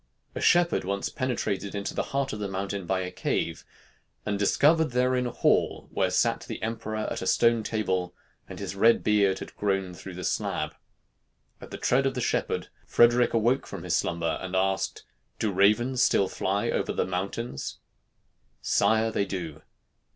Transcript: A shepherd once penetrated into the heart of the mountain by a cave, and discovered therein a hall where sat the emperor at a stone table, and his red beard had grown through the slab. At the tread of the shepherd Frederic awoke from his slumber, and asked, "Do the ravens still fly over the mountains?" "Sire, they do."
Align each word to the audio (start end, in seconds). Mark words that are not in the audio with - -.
A 0.33 0.41
shepherd 0.41 0.83
once 0.83 1.09
penetrated 1.09 1.75
into 1.75 1.93
the 1.93 2.01
heart 2.09 2.33
of 2.33 2.39
the 2.39 2.47
mountain 2.47 2.87
by 2.87 3.01
a 3.01 3.11
cave, 3.11 3.63
and 4.25 4.39
discovered 4.39 4.89
therein 4.93 5.27
a 5.27 5.31
hall 5.31 5.89
where 5.91 6.09
sat 6.09 6.39
the 6.47 6.59
emperor 6.63 6.95
at 7.05 7.21
a 7.21 7.27
stone 7.27 7.61
table, 7.61 8.15
and 8.49 8.57
his 8.57 8.75
red 8.75 9.03
beard 9.03 9.37
had 9.37 9.55
grown 9.55 9.93
through 9.93 10.15
the 10.15 10.23
slab. 10.23 10.73
At 11.61 11.69
the 11.69 11.77
tread 11.77 12.07
of 12.07 12.15
the 12.15 12.19
shepherd 12.19 12.69
Frederic 12.87 13.35
awoke 13.35 13.67
from 13.67 13.83
his 13.83 13.95
slumber, 13.95 14.39
and 14.41 14.55
asked, 14.55 15.03
"Do 15.37 15.49
the 15.49 15.53
ravens 15.53 16.01
still 16.01 16.27
fly 16.27 16.71
over 16.71 16.91
the 16.91 17.05
mountains?" 17.05 17.77
"Sire, 18.63 19.11
they 19.11 19.25
do." 19.25 19.61